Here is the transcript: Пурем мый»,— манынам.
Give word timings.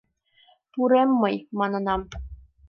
Пурем 0.71 1.09
мый»,— 1.21 1.35
манынам. 1.59 2.01